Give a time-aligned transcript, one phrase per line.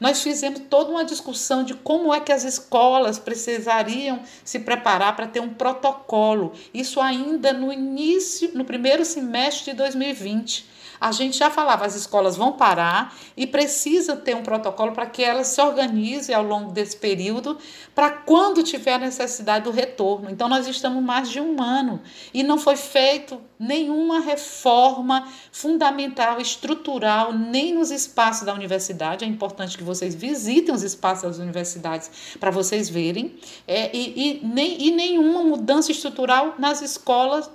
[0.00, 5.26] Nós fizemos toda uma discussão de como é que as escolas precisariam se preparar para
[5.26, 6.52] ter um protocolo.
[6.72, 12.36] Isso ainda no início, no primeiro semestre de 2020 a gente já falava, as escolas
[12.36, 16.96] vão parar e precisa ter um protocolo para que elas se organizem ao longo desse
[16.96, 17.56] período,
[17.94, 20.28] para quando tiver necessidade do retorno.
[20.30, 22.00] Então, nós estamos mais de um ano
[22.34, 29.24] e não foi feito nenhuma reforma fundamental, estrutural, nem nos espaços da universidade.
[29.24, 34.46] É importante que vocês visitem os espaços das universidades para vocês verem, é, e, e,
[34.46, 37.50] nem, e nenhuma mudança estrutural nas escolas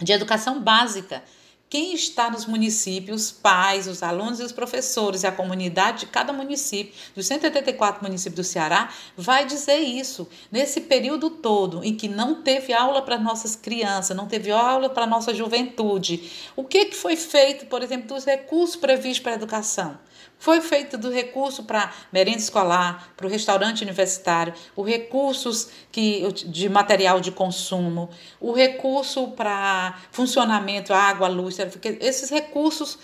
[0.00, 1.22] de educação básica
[1.70, 6.06] quem está nos municípios, os pais, os alunos e os professores e a comunidade de
[6.06, 10.26] cada município, dos 184 municípios do Ceará, vai dizer isso.
[10.50, 15.06] Nesse período todo em que não teve aula para nossas crianças, não teve aula para
[15.06, 19.98] nossa juventude, o que, que foi feito, por exemplo, dos recursos previstos para a educação?
[20.38, 26.68] Foi feito do recurso para merenda escolar, para o restaurante universitário, os recursos que, de
[26.68, 28.08] material de consumo,
[28.40, 31.58] o recurso para funcionamento, água, luz,
[32.00, 32.98] esses recursos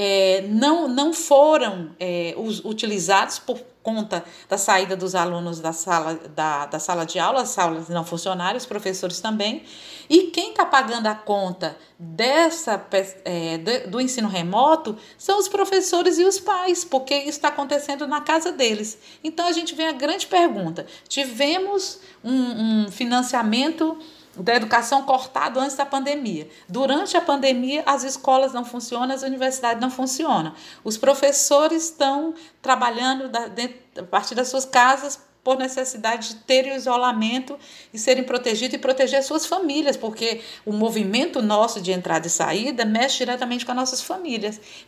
[0.00, 2.32] é, não, não foram é,
[2.64, 7.48] utilizados por conta da saída dos alunos da sala, da, da sala de aula, as
[7.48, 9.64] salas não funcionárias, os professores também.
[10.08, 12.80] E quem está pagando a conta dessa
[13.24, 18.20] é, do ensino remoto são os professores e os pais, porque isso está acontecendo na
[18.20, 18.98] casa deles.
[19.24, 23.98] Então a gente vem a grande pergunta: tivemos um, um financiamento
[24.42, 26.48] da educação cortado antes da pandemia.
[26.68, 30.54] Durante a pandemia, as escolas não funcionam, as universidades não funcionam.
[30.84, 36.66] Os professores estão trabalhando da, dentro, a partir das suas casas por necessidade de ter
[36.66, 37.58] o isolamento
[37.90, 42.84] e serem protegidos e proteger suas famílias, porque o movimento nosso de entrada e saída
[42.84, 44.60] mexe diretamente com as nossas famílias.